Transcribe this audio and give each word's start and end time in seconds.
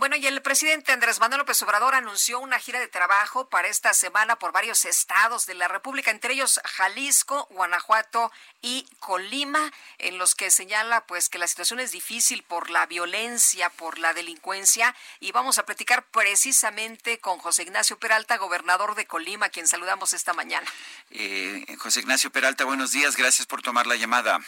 Bueno, 0.00 0.16
y 0.16 0.26
el 0.26 0.40
presidente 0.40 0.92
Andrés 0.92 1.20
Manuel 1.20 1.40
López 1.40 1.60
Obrador 1.60 1.94
anunció 1.94 2.40
una 2.40 2.58
gira 2.58 2.80
de 2.80 2.88
trabajo 2.88 3.50
para 3.50 3.68
esta 3.68 3.92
semana 3.92 4.38
por 4.38 4.50
varios 4.50 4.86
estados 4.86 5.44
de 5.44 5.52
la 5.52 5.68
República, 5.68 6.10
entre 6.10 6.32
ellos 6.32 6.58
Jalisco, 6.64 7.46
Guanajuato 7.50 8.32
y 8.62 8.86
Colima, 8.98 9.70
en 9.98 10.16
los 10.16 10.34
que 10.34 10.50
señala 10.50 11.04
pues 11.04 11.28
que 11.28 11.36
la 11.36 11.46
situación 11.46 11.80
es 11.80 11.92
difícil 11.92 12.42
por 12.44 12.70
la 12.70 12.86
violencia, 12.86 13.68
por 13.68 13.98
la 13.98 14.14
delincuencia, 14.14 14.96
y 15.20 15.32
vamos 15.32 15.58
a 15.58 15.66
platicar 15.66 16.06
precisamente 16.06 17.18
con 17.18 17.38
José 17.38 17.64
Ignacio 17.64 17.98
Peralta, 17.98 18.38
gobernador 18.38 18.94
de 18.94 19.04
Colima, 19.04 19.50
quien 19.50 19.68
saludamos 19.68 20.14
esta 20.14 20.32
mañana. 20.32 20.66
Eh, 21.10 21.76
José 21.78 22.00
Ignacio 22.00 22.32
Peralta, 22.32 22.64
buenos 22.64 22.92
días, 22.92 23.16
gracias 23.16 23.46
por 23.46 23.60
tomar 23.60 23.86
la 23.86 23.96
llamada. 23.96 24.40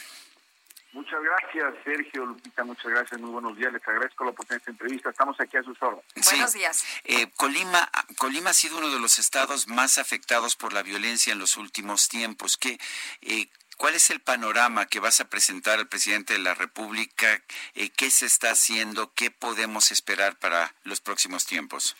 Muchas 0.93 1.19
gracias, 1.23 1.73
Sergio, 1.83 2.25
Lupita, 2.27 2.63
muchas 2.63 2.85
gracias, 2.85 3.19
muy 3.19 3.31
buenos 3.31 3.57
días, 3.57 3.73
les 3.73 3.81
agradezco 3.87 4.23
la 4.25 4.29
oportunidad 4.29 4.57
de 4.57 4.71
esta 4.71 4.71
entrevista, 4.71 5.09
estamos 5.09 5.39
aquí 5.39 5.57
a 5.57 5.63
sus 5.63 5.81
órdenes. 5.81 6.05
Buenos 6.23 6.53
días. 6.53 6.85
Eh, 7.03 7.31
Colima, 7.35 7.89
Colima 8.19 8.51
ha 8.51 8.53
sido 8.53 8.77
uno 8.77 8.89
de 8.89 8.99
los 8.99 9.17
estados 9.17 9.67
más 9.67 9.97
afectados 9.97 10.55
por 10.55 10.71
la 10.71 10.83
violencia 10.83 11.33
en 11.33 11.39
los 11.39 11.57
últimos 11.57 12.09
tiempos. 12.09 12.57
¿Qué, 12.57 12.79
eh, 13.23 13.47
¿Cuál 13.77 13.95
es 13.95 14.11
el 14.11 14.19
panorama 14.19 14.85
que 14.85 14.99
vas 14.99 15.19
a 15.19 15.29
presentar 15.29 15.79
al 15.79 15.87
presidente 15.87 16.33
de 16.33 16.39
la 16.39 16.53
República? 16.53 17.41
Eh, 17.73 17.89
¿Qué 17.89 18.11
se 18.11 18.27
está 18.27 18.51
haciendo? 18.51 19.11
¿Qué 19.15 19.31
podemos 19.31 19.91
esperar 19.91 20.37
para 20.37 20.75
los 20.83 21.01
próximos 21.01 21.45
tiempos? 21.47 21.95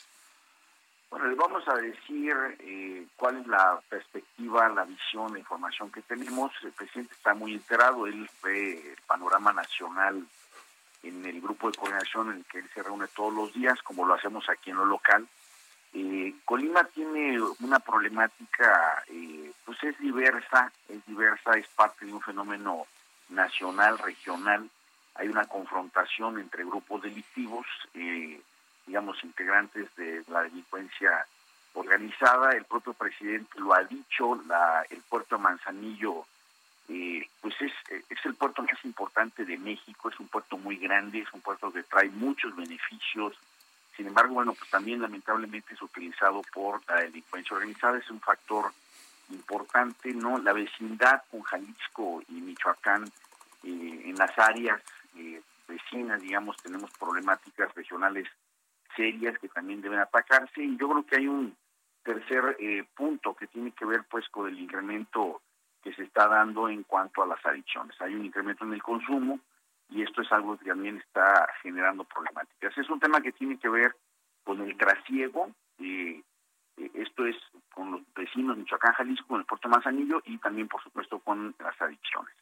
Bueno, 1.14 1.28
les 1.28 1.38
vamos 1.38 1.68
a 1.68 1.76
decir 1.76 2.36
eh, 2.58 3.06
cuál 3.18 3.38
es 3.38 3.46
la 3.46 3.80
perspectiva, 3.88 4.68
la 4.70 4.84
visión, 4.84 5.32
la 5.32 5.38
información 5.38 5.92
que 5.92 6.02
tenemos. 6.02 6.52
El 6.64 6.72
presidente 6.72 7.14
está 7.14 7.36
muy 7.36 7.54
enterado, 7.54 8.08
él 8.08 8.28
ve 8.42 8.94
el 8.94 8.98
panorama 9.06 9.54
nacional 9.54 10.26
en 11.04 11.24
el 11.24 11.40
grupo 11.40 11.70
de 11.70 11.78
coordinación 11.78 12.32
en 12.32 12.38
el 12.38 12.46
que 12.46 12.58
él 12.58 12.70
se 12.74 12.82
reúne 12.82 13.06
todos 13.16 13.32
los 13.32 13.54
días, 13.54 13.80
como 13.84 14.08
lo 14.08 14.16
hacemos 14.16 14.50
aquí 14.50 14.72
en 14.72 14.78
lo 14.78 14.86
local. 14.86 15.28
Eh, 15.94 16.34
Colima 16.46 16.84
tiene 16.86 17.40
una 17.60 17.78
problemática, 17.78 19.04
eh, 19.10 19.52
pues 19.66 19.84
es 19.84 19.96
diversa, 20.00 20.72
es 20.90 21.06
diversa, 21.06 21.52
es 21.52 21.68
parte 21.68 22.08
de 22.08 22.14
un 22.14 22.22
fenómeno 22.22 22.88
nacional, 23.30 24.00
regional. 24.00 24.68
Hay 25.14 25.28
una 25.28 25.46
confrontación 25.46 26.40
entre 26.40 26.66
grupos 26.66 27.04
delictivos. 27.04 27.68
Digamos, 28.86 29.24
integrantes 29.24 29.94
de 29.96 30.24
la 30.28 30.44
delincuencia 30.44 31.26
organizada. 31.74 32.52
El 32.52 32.66
propio 32.66 32.94
presidente 32.94 33.60
lo 33.60 33.74
ha 33.74 33.84
dicho, 33.84 34.42
la, 34.48 34.86
el 34.90 35.02
puerto 35.02 35.40
Manzanillo, 35.40 36.26
eh, 36.90 37.28
pues 37.42 37.56
es, 37.62 37.74
es 37.90 38.26
el 38.26 38.36
puerto 38.36 38.62
más 38.62 38.84
importante 38.84 39.46
de 39.46 39.58
México, 39.58 40.10
es 40.10 40.20
un 40.20 40.28
puerto 40.28 40.58
muy 40.58 40.78
grande, 40.78 41.20
es 41.20 41.34
un 41.34 41.42
puerto 41.42 41.72
que 41.72 41.84
trae 41.84 42.10
muchos 42.10 42.56
beneficios. 42.56 43.38
Sin 43.96 44.08
embargo, 44.08 44.34
bueno, 44.34 44.54
pues 44.54 44.70
también 44.70 45.02
lamentablemente 45.02 45.74
es 45.74 45.82
utilizado 45.82 46.42
por 46.54 46.82
la 46.88 47.02
delincuencia 47.02 47.56
organizada, 47.56 47.98
es 47.98 48.10
un 48.10 48.20
factor 48.20 48.72
importante, 49.30 50.14
¿no? 50.14 50.38
La 50.40 50.54
vecindad 50.54 51.24
con 51.32 51.42
Jalisco 51.44 52.24
y 52.28 52.34
Michoacán, 52.34 53.06
eh, 53.64 54.02
en 54.06 54.16
las 54.18 54.38
áreas 54.38 54.82
eh, 55.16 55.42
vecinas, 55.68 56.22
digamos, 56.22 56.58
tenemos 56.58 56.92
problemáticas 56.92 57.74
regionales 57.76 58.28
serias 58.96 59.38
que 59.40 59.50
también 59.50 59.82
deben 59.82 60.00
atacarse 60.00 60.64
y 60.64 60.78
yo 60.78 60.90
creo 60.90 61.06
que 61.06 61.18
hay 61.18 61.28
un 61.28 61.56
tercer 62.04 62.58
eh, 62.60 62.84
punto 62.96 63.34
que 63.34 63.48
tiene 63.48 63.72
que 63.72 63.86
ver 63.86 64.04
pues 64.10 64.28
con 64.30 64.48
el 64.48 64.60
incremento 64.60 65.42
que 65.82 65.94
se 65.94 66.04
está 66.04 66.28
dando 66.28 66.70
en 66.70 66.84
cuanto 66.84 67.24
a 67.24 67.28
las 67.28 67.46
adicciones. 67.46 68.00
Hay 68.02 68.16
un 68.16 68.26
incremento 68.26 68.64
en 68.66 68.74
el 68.74 68.84
consumo 68.84 69.40
y 69.90 70.02
esto 70.02 70.22
es 70.22 70.32
algo 70.32 70.58
que 70.58 70.66
también 70.66 70.98
está 70.98 71.48
generando 71.62 72.04
problemáticas. 72.04 72.78
Es 72.78 72.90
un 72.90 73.00
tema 73.00 73.22
que 73.22 73.32
tiene 73.32 73.58
que 73.58 73.70
ver 73.70 73.96
con 74.44 74.62
el 74.62 74.78
trasiego, 74.78 75.52
eh, 75.80 76.22
eh, 76.78 76.92
esto 76.96 77.26
es 77.26 77.36
con 77.74 77.92
los 77.92 78.02
vecinos 78.14 78.56
de 78.56 78.64
Michoacán, 78.64 78.94
Jalisco, 78.94 79.28
con 79.28 79.40
el 79.40 79.46
puerto 79.46 79.70
Manzanillo 79.70 80.22
y 80.26 80.38
también 80.38 80.68
por 80.68 80.82
supuesto 80.84 81.20
con 81.20 81.56
las 81.60 81.82
adicciones. 81.82 82.34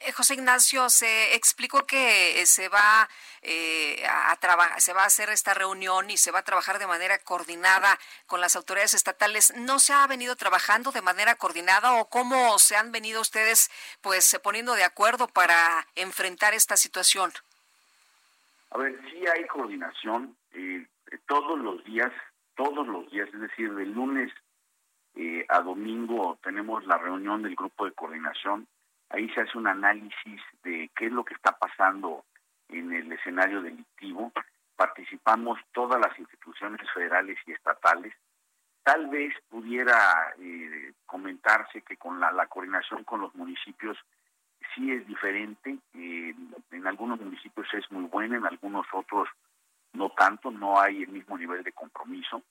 Eh, 0.00 0.12
José 0.12 0.34
Ignacio, 0.34 0.88
se 0.88 1.34
explicó 1.34 1.84
que 1.86 2.40
eh, 2.40 2.46
se 2.46 2.70
va 2.70 3.06
eh, 3.42 4.02
a 4.08 4.34
trabajar, 4.36 4.80
se 4.80 4.94
va 4.94 5.02
a 5.02 5.06
hacer 5.06 5.28
esta 5.28 5.52
reunión 5.52 6.08
y 6.08 6.16
se 6.16 6.30
va 6.30 6.38
a 6.38 6.44
trabajar 6.44 6.78
de 6.78 6.86
manera 6.86 7.18
coordinada 7.18 7.98
con 8.26 8.40
las 8.40 8.56
autoridades 8.56 8.94
estatales. 8.94 9.52
¿No 9.56 9.78
se 9.78 9.92
ha 9.92 10.06
venido 10.06 10.36
trabajando 10.36 10.90
de 10.90 11.02
manera 11.02 11.34
coordinada 11.34 11.92
o 11.94 12.08
cómo 12.08 12.58
se 12.58 12.76
han 12.76 12.92
venido 12.92 13.20
ustedes, 13.20 13.70
pues, 14.00 14.40
poniendo 14.42 14.74
de 14.74 14.84
acuerdo 14.84 15.28
para 15.28 15.86
enfrentar 15.96 16.54
esta 16.54 16.78
situación? 16.78 17.30
A 18.70 18.78
ver, 18.78 18.98
sí 19.10 19.24
hay 19.26 19.46
coordinación 19.48 20.34
eh, 20.52 20.86
todos 21.26 21.58
los 21.58 21.84
días, 21.84 22.12
todos 22.56 22.86
los 22.86 23.10
días, 23.10 23.28
es 23.34 23.40
decir, 23.40 23.74
de 23.74 23.84
lunes 23.84 24.32
eh, 25.16 25.44
a 25.48 25.60
domingo 25.60 26.38
tenemos 26.42 26.86
la 26.86 26.96
reunión 26.96 27.42
del 27.42 27.56
grupo 27.56 27.84
de 27.84 27.92
coordinación 27.92 28.66
Ahí 29.10 29.28
se 29.30 29.40
hace 29.40 29.58
un 29.58 29.66
análisis 29.66 30.40
de 30.62 30.90
qué 30.96 31.06
es 31.06 31.12
lo 31.12 31.24
que 31.24 31.34
está 31.34 31.52
pasando 31.52 32.24
en 32.68 32.92
el 32.92 33.12
escenario 33.12 33.60
delictivo. 33.60 34.32
Participamos 34.76 35.58
todas 35.72 36.00
las 36.00 36.16
instituciones 36.18 36.80
federales 36.94 37.36
y 37.46 37.52
estatales. 37.52 38.14
Tal 38.82 39.08
vez 39.08 39.34
pudiera 39.48 40.34
eh, 40.38 40.92
comentarse 41.06 41.82
que 41.82 41.96
con 41.96 42.20
la, 42.20 42.46
coordinación 42.46 43.04
con 43.04 43.20
los 43.20 43.34
municipios 43.34 43.98
sí 44.74 44.92
es 44.92 45.06
diferente. 45.06 45.76
Eh, 45.94 46.34
en 46.70 46.86
algunos 46.86 47.20
municipios 47.20 47.66
es 47.74 47.90
muy 47.90 48.04
buena, 48.04 48.36
en 48.36 48.46
algunos 48.46 48.86
otros 48.92 49.28
no 49.92 50.10
tanto, 50.10 50.50
no 50.50 50.80
hay 50.80 51.02
el 51.02 51.08
mismo 51.08 51.36
nivel 51.36 51.64
de 51.64 51.72
compromiso, 51.72 52.42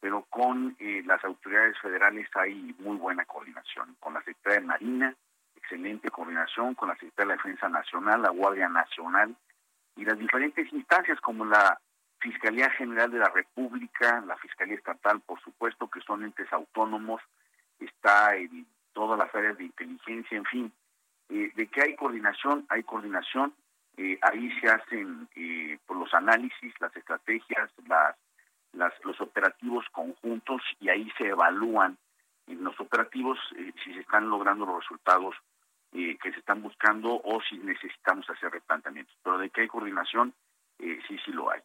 pero 0.00 0.22
con 0.30 0.76
eh, 0.78 1.02
las 1.04 1.24
autoridades 1.24 1.78
federales 1.80 2.28
hay 2.34 2.74
muy 2.78 2.96
buena 2.96 3.24
coordinación, 3.24 3.96
con 3.98 4.14
la 4.14 4.22
Secretaría 4.22 4.60
de 4.60 4.66
Marina, 4.66 5.16
excelente 5.64 6.10
coordinación 6.10 6.74
con 6.74 6.88
la 6.88 6.94
Secretaría 6.94 7.32
de 7.32 7.36
la 7.36 7.42
Defensa 7.42 7.68
Nacional, 7.68 8.22
la 8.22 8.30
Guardia 8.30 8.68
Nacional 8.68 9.34
y 9.96 10.04
las 10.04 10.18
diferentes 10.18 10.70
instancias 10.72 11.20
como 11.20 11.44
la 11.44 11.80
Fiscalía 12.20 12.70
General 12.70 13.10
de 13.10 13.18
la 13.18 13.30
República, 13.30 14.22
la 14.26 14.36
Fiscalía 14.36 14.76
Estatal, 14.76 15.20
por 15.20 15.40
supuesto, 15.40 15.88
que 15.88 16.00
son 16.00 16.24
entes 16.24 16.52
autónomos, 16.52 17.20
está 17.78 18.36
en 18.36 18.66
todas 18.92 19.18
las 19.18 19.34
áreas 19.34 19.58
de 19.58 19.64
inteligencia, 19.64 20.36
en 20.36 20.44
fin. 20.44 20.72
Eh, 21.30 21.50
de 21.54 21.66
que 21.66 21.82
hay 21.82 21.96
coordinación, 21.96 22.66
hay 22.68 22.82
coordinación, 22.82 23.54
eh, 23.96 24.18
ahí 24.22 24.50
se 24.60 24.68
hacen 24.68 25.28
eh, 25.36 25.78
por 25.86 25.96
los 25.96 26.12
análisis, 26.12 26.72
las 26.80 26.94
estrategias, 26.96 27.70
las, 28.72 28.92
los 29.04 29.20
operativos 29.20 29.86
conjuntos 29.92 30.60
y 30.80 30.88
ahí 30.88 31.10
se 31.16 31.28
evalúan 31.28 31.96
en 32.46 32.62
los 32.62 32.78
operativos 32.80 33.38
si 33.82 33.94
se 33.94 34.00
están 34.00 34.28
logrando 34.28 34.66
los 34.66 34.80
resultados 34.80 35.34
eh, 35.94 36.18
que 36.20 36.32
se 36.32 36.40
están 36.40 36.60
buscando 36.60 37.20
o 37.22 37.40
si 37.48 37.56
necesitamos 37.58 38.28
hacer 38.28 38.50
replanteamientos. 38.50 39.16
Pero 39.22 39.38
de 39.38 39.48
que 39.50 39.60
hay 39.60 39.68
coordinación, 39.68 40.34
eh, 40.80 41.00
sí, 41.06 41.16
sí 41.24 41.30
lo 41.30 41.50
hay. 41.50 41.60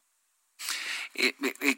Eh, 1.15 1.33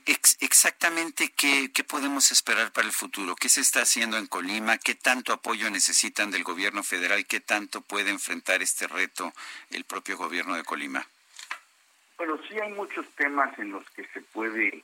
ex 0.05 0.37
exactamente 0.41 1.31
qué, 1.31 1.71
qué, 1.73 1.85
podemos 1.85 2.31
esperar 2.31 2.73
para 2.73 2.85
el 2.85 2.93
futuro, 2.93 3.35
qué 3.35 3.47
se 3.47 3.61
está 3.61 3.83
haciendo 3.83 4.17
en 4.17 4.27
Colima, 4.27 4.77
qué 4.77 4.95
tanto 4.95 5.31
apoyo 5.31 5.69
necesitan 5.69 6.29
del 6.29 6.43
gobierno 6.43 6.83
federal, 6.83 7.25
qué 7.25 7.39
tanto 7.39 7.79
puede 7.79 8.09
enfrentar 8.09 8.61
este 8.61 8.87
reto 8.87 9.31
el 9.69 9.85
propio 9.85 10.17
gobierno 10.17 10.55
de 10.55 10.65
Colima. 10.65 11.07
Bueno, 12.17 12.37
sí 12.49 12.59
hay 12.59 12.73
muchos 12.73 13.07
temas 13.15 13.57
en 13.57 13.71
los 13.71 13.89
que 13.91 14.05
se 14.09 14.19
puede 14.19 14.83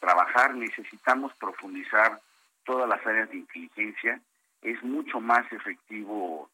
trabajar, 0.00 0.54
necesitamos 0.54 1.34
profundizar 1.34 2.20
todas 2.64 2.88
las 2.88 3.06
áreas 3.06 3.28
de 3.28 3.36
inteligencia, 3.36 4.20
es 4.62 4.82
mucho 4.82 5.20
más 5.20 5.52
efectivo 5.52 6.48
eh, 6.48 6.51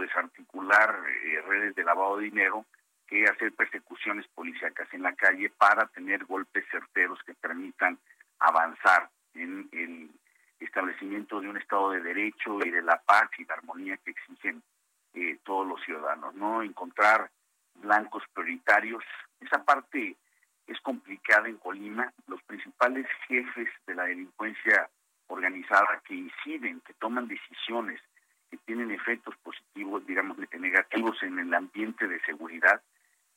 desarticular 0.00 0.98
eh, 1.08 1.40
redes 1.42 1.74
de 1.74 1.84
lavado 1.84 2.18
de 2.18 2.24
dinero 2.24 2.64
que 3.06 3.24
hacer 3.24 3.52
persecuciones 3.52 4.26
policíacas 4.28 4.88
en 4.92 5.02
la 5.02 5.14
calle 5.14 5.50
para 5.50 5.86
tener 5.88 6.24
golpes 6.24 6.64
certeros 6.70 7.18
que 7.24 7.34
permitan 7.34 7.98
avanzar 8.38 9.10
en 9.34 9.68
el 9.72 10.10
establecimiento 10.58 11.40
de 11.40 11.48
un 11.48 11.56
Estado 11.56 11.90
de 11.92 12.00
Derecho 12.00 12.58
y 12.64 12.70
de 12.70 12.82
la 12.82 13.00
paz 13.02 13.28
y 13.38 13.44
la 13.44 13.54
armonía 13.54 13.96
que 13.98 14.12
exigen 14.12 14.62
eh, 15.12 15.38
todos 15.44 15.66
los 15.66 15.80
ciudadanos, 15.82 16.34
¿no? 16.34 16.62
Encontrar 16.62 17.30
blancos 17.74 18.22
prioritarios. 18.32 19.04
Esa 19.40 19.62
parte 19.64 20.16
es 20.66 20.80
complicada 20.80 21.48
en 21.48 21.58
Colima. 21.58 22.12
Los 22.26 22.42
principales 22.44 23.06
jefes 23.28 23.68
de 23.86 23.94
la 23.94 24.04
delincuencia 24.04 24.88
organizada 25.28 26.02
que 26.06 26.14
inciden, 26.14 26.80
que 26.80 26.94
toman 26.94 27.28
decisiones, 27.28 28.00
que 28.50 28.56
tienen 28.58 28.90
efectos 28.90 29.34
positivos, 29.36 29.63
digamos, 29.74 30.38
negativos 30.58 31.22
en 31.22 31.38
el 31.38 31.52
ambiente 31.52 32.06
de 32.06 32.20
seguridad, 32.20 32.80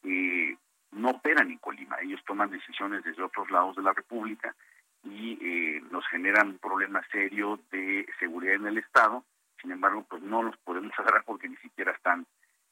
eh, 0.03 0.55
no 0.91 1.09
operan 1.09 1.51
en 1.51 1.57
Colima. 1.57 1.97
Ellos 2.01 2.21
toman 2.25 2.49
decisiones 2.49 3.03
desde 3.03 3.23
otros 3.23 3.49
lados 3.51 3.75
de 3.75 3.83
la 3.83 3.93
República 3.93 4.55
y 5.03 5.37
eh, 5.41 5.81
nos 5.91 6.05
generan 6.07 6.49
un 6.49 6.57
problema 6.59 7.01
serio 7.11 7.59
de 7.71 8.07
seguridad 8.19 8.55
en 8.55 8.67
el 8.67 8.77
Estado. 8.77 9.23
Sin 9.61 9.71
embargo, 9.71 10.05
pues 10.09 10.21
no 10.21 10.43
los 10.43 10.57
podemos 10.57 10.91
agarrar 10.97 11.23
porque 11.25 11.49
ni 11.49 11.57
siquiera 11.57 11.91
están 11.91 12.25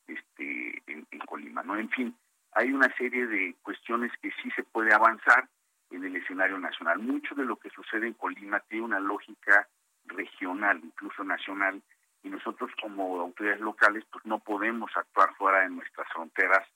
este, 0.07 0.81
en, 0.87 1.05
en 1.11 1.19
Colima. 1.19 1.63
¿no? 1.63 1.75
En 1.77 1.89
fin, 1.89 2.15
hay 2.53 2.71
una 2.71 2.93
serie 2.95 3.27
de 3.27 3.55
cuestiones 3.61 4.11
que 4.21 4.31
sí 4.41 4.49
se 4.55 4.63
puede 4.63 4.93
avanzar 4.93 5.47
en 5.91 6.03
el 6.03 6.15
escenario 6.15 6.57
nacional. 6.57 6.99
Mucho 6.99 7.35
de 7.35 7.45
lo 7.45 7.57
que 7.57 7.69
sucede 7.69 8.07
en 8.07 8.13
Colima 8.13 8.59
tiene 8.61 8.85
una 8.85 8.99
lógica 8.99 9.67
regional, 10.05 10.79
incluso 10.83 11.23
nacional, 11.23 11.81
y 12.25 12.29
nosotros 12.29 12.71
como 12.81 13.21
autoridades 13.21 13.61
locales 13.61 14.03
pues 14.11 14.25
no 14.25 14.39
podemos 14.39 14.91
actuar 14.97 15.33
fuera 15.35 15.61
de 15.61 15.69
nuestras 15.69 16.07
fronteras 16.11 16.67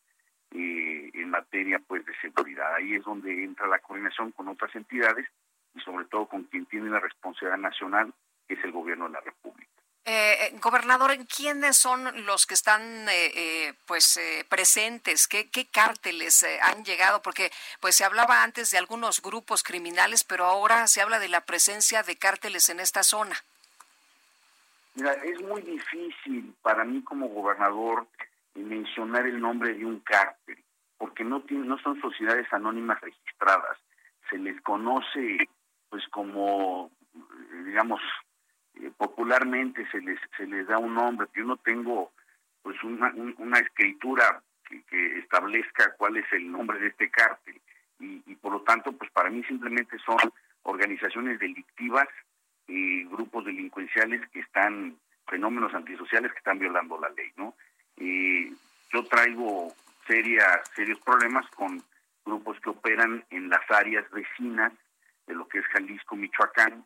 eh, 0.51 1.09
en 1.13 1.29
materia 1.29 1.81
pues 1.85 2.05
de 2.05 2.15
seguridad. 2.21 2.75
Ahí 2.75 2.93
es 2.93 3.03
donde 3.03 3.43
entra 3.43 3.67
la 3.67 3.79
coordinación 3.79 4.31
con 4.31 4.47
otras 4.47 4.73
entidades 4.75 5.27
y 5.73 5.81
sobre 5.81 6.05
todo 6.05 6.27
con 6.27 6.43
quien 6.43 6.65
tiene 6.67 6.89
la 6.89 6.99
responsabilidad 6.99 7.57
nacional, 7.57 8.13
que 8.47 8.53
es 8.53 8.63
el 8.63 8.71
gobierno 8.71 9.05
de 9.05 9.13
la 9.13 9.21
República. 9.21 9.69
Eh, 10.05 10.47
eh, 10.47 10.55
gobernador, 10.59 11.15
¿quiénes 11.27 11.77
son 11.77 12.25
los 12.25 12.47
que 12.47 12.53
están 12.53 13.07
eh, 13.09 13.31
eh 13.35 13.73
pues 13.85 14.17
eh, 14.17 14.45
presentes? 14.47 15.27
¿Qué, 15.27 15.49
¿Qué, 15.49 15.67
cárteles 15.67 16.45
han 16.63 16.83
llegado? 16.83 17.21
Porque 17.21 17.51
pues 17.79 17.95
se 17.95 18.05
hablaba 18.05 18.43
antes 18.43 18.71
de 18.71 18.77
algunos 18.77 19.21
grupos 19.21 19.61
criminales, 19.61 20.23
pero 20.23 20.45
ahora 20.45 20.87
se 20.87 21.01
habla 21.01 21.19
de 21.19 21.27
la 21.27 21.41
presencia 21.41 22.01
de 22.01 22.17
cárteles 22.17 22.69
en 22.69 22.79
esta 22.79 23.03
zona. 23.03 23.43
Mira, 24.95 25.13
es 25.13 25.41
muy 25.41 25.61
difícil 25.61 26.53
para 26.61 26.83
mí 26.83 27.03
como 27.03 27.27
gobernador 27.27 28.07
mencionar 28.55 29.25
el 29.25 29.39
nombre 29.39 29.73
de 29.73 29.85
un 29.85 29.99
cártel, 29.99 30.63
porque 30.97 31.23
no, 31.23 31.41
tiene, 31.41 31.65
no 31.65 31.77
son 31.79 31.99
sociedades 32.01 32.51
anónimas 32.51 32.99
registradas. 33.01 33.77
Se 34.29 34.37
les 34.37 34.59
conoce 34.61 35.37
pues 35.89 36.07
como, 36.09 36.91
digamos, 37.65 38.01
eh, 38.75 38.91
popularmente 38.97 39.87
se 39.91 40.01
les 40.01 40.19
se 40.37 40.45
les 40.45 40.67
da 40.67 40.77
un 40.77 40.93
nombre. 40.93 41.27
Yo 41.35 41.43
no 41.45 41.57
tengo 41.57 42.11
pues 42.61 42.81
una, 42.83 43.59
escritura 43.59 44.43
que, 44.67 44.83
que, 44.83 45.19
establezca 45.19 45.95
cuál 45.97 46.17
es 46.17 46.25
el 46.33 46.51
nombre 46.51 46.79
de 46.79 46.87
este 46.87 47.09
cártel 47.09 47.59
y, 47.99 48.21
y, 48.25 48.35
por 48.35 48.51
lo 48.51 48.61
tanto 48.61 48.91
pues 48.91 49.09
para 49.11 49.29
mí 49.29 49.43
simplemente 49.45 49.97
son 49.99 50.17
organizaciones 50.63 51.39
delictivas 51.39 52.07
y 52.69 53.03
grupos 53.05 53.45
delincuenciales 53.45 54.21
que 54.29 54.39
están 54.39 54.95
fenómenos 55.27 55.73
antisociales 55.73 56.31
que 56.31 56.37
están 56.37 56.59
violando 56.59 56.99
la 56.99 57.09
ley, 57.09 57.31
¿no? 57.35 57.55
Y 57.97 58.49
yo 58.93 59.03
traigo 59.09 59.73
serias 60.07 60.69
serios 60.75 60.99
problemas 61.01 61.45
con 61.51 61.83
grupos 62.25 62.59
que 62.61 62.69
operan 62.69 63.25
en 63.31 63.49
las 63.49 63.69
áreas 63.69 64.09
vecinas 64.11 64.71
de 65.27 65.33
lo 65.35 65.47
que 65.47 65.59
es 65.59 65.65
Jalisco, 65.67 66.15
Michoacán, 66.15 66.85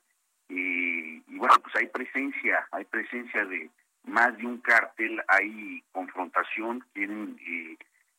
y, 0.49 1.19
bueno, 1.37 1.55
pues 1.61 1.75
hay 1.75 1.87
presencia, 1.87 2.67
hay 2.71 2.85
presencia 2.85 3.45
de 3.45 3.69
más 4.05 4.37
de 4.37 4.45
un 4.45 4.57
cártel, 4.59 5.21
hay 5.27 5.83
confrontación, 5.91 6.85
quieren 6.93 7.39
eh, 7.47 7.77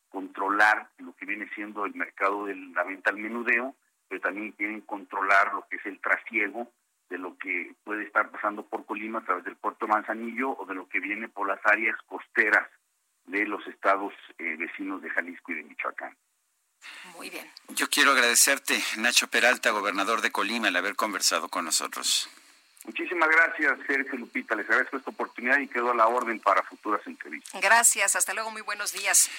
controlar 0.09 0.89
lo 0.99 1.15
que 1.15 1.27
viene 1.27 1.49
siendo 1.55 1.85
el 1.85 1.95
mercado 1.95 2.47
de 2.47 2.57
la 2.57 2.85
venta 2.85 3.11
al 3.11 3.19
menudeo, 3.19 3.75
pero 4.09 4.21
también 4.21 4.53
quieren 4.53 4.81
controlar 4.81 5.53
lo 5.53 5.67
que 5.69 5.77
es 5.77 5.87
el 5.87 6.01
trasiego 6.01 6.71
de 7.15 7.19
lo 7.19 7.39
que 7.39 7.73
puede 7.85 8.03
estar 8.03 8.29
pasando 8.29 8.67
por 8.67 8.85
Colima 8.87 9.21
a 9.21 9.25
través 9.25 9.45
del 9.45 9.55
puerto 9.55 9.87
Manzanillo 9.87 10.51
o 10.51 10.67
de 10.67 10.75
lo 10.75 10.89
que 10.89 10.99
viene 10.99 11.29
por 11.29 11.47
las 11.47 11.61
áreas 11.65 11.97
costeras 12.07 12.69
de 13.27 13.47
los 13.47 13.65
estados 13.69 14.13
eh, 14.39 14.57
vecinos 14.59 15.01
de 15.01 15.11
Jalisco 15.11 15.53
y 15.53 15.55
de 15.55 15.63
Michoacán. 15.63 16.17
Muy 17.15 17.31
bien. 17.31 17.49
Yo 17.69 17.89
quiero 17.89 18.11
agradecerte, 18.11 18.83
Nacho 18.99 19.29
Peralta, 19.29 19.71
gobernador 19.71 20.23
de 20.23 20.33
Colima, 20.33 20.67
el 20.67 20.77
haber 20.77 20.97
conversado 20.97 21.49
con 21.49 21.65
nosotros. 21.65 22.29
Muchísimas 22.85 23.29
gracias, 23.29 23.79
Sergio 23.87 24.19
Lupita. 24.19 24.57
Les 24.57 24.69
agradezco 24.69 24.97
esta 24.97 25.11
oportunidad 25.11 25.59
y 25.61 25.69
quedo 25.69 25.93
a 25.93 25.95
la 25.95 26.09
orden 26.09 26.41
para 26.41 26.65
futuras 26.65 27.01
entrevistas. 27.07 27.63
Gracias. 27.63 28.17
Hasta 28.17 28.35
luego. 28.35 28.51
Muy 28.51 28.63
buenos 28.63 28.93
días. 28.93 29.31